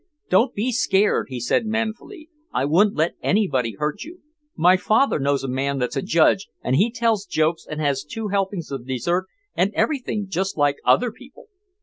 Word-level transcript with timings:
"Don't 0.31 0.55
be 0.55 0.71
scared," 0.71 1.27
he 1.29 1.39
said 1.39 1.67
manfully; 1.67 2.27
"I 2.51 2.65
wouldn't 2.65 2.95
let 2.95 3.13
anybody 3.21 3.75
hurt 3.77 4.01
you. 4.03 4.21
My 4.55 4.75
father 4.75 5.19
knows 5.19 5.43
a 5.43 5.47
man 5.47 5.77
that's 5.77 5.95
a 5.95 6.01
judge 6.01 6.47
and 6.63 6.75
he 6.75 6.89
tells 6.89 7.27
jokes 7.27 7.67
and 7.69 7.79
has 7.79 8.03
two 8.03 8.29
helpings 8.29 8.71
of 8.71 8.87
dessert 8.87 9.27
and 9.53 9.71
everything 9.75 10.25
just 10.27 10.57
like 10.57 10.77
other 10.83 11.11
people. 11.11 11.49